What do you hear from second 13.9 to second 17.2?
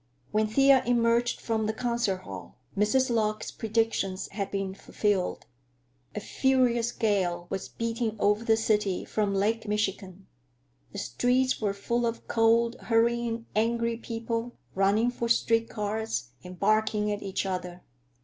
people, running for street cars and barking